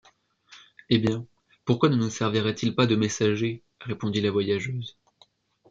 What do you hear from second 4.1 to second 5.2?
la voyageuse.